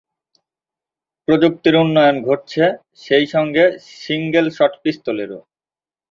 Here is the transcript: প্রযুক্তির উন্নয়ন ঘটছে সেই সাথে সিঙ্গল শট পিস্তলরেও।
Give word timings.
প্রযুক্তির 1.27 1.75
উন্নয়ন 1.75 2.17
ঘটছে 2.27 2.63
সেই 3.03 3.25
সাথে 3.25 3.63
সিঙ্গল 4.01 4.45
শট 4.57 4.73
পিস্তলরেও। 4.83 5.41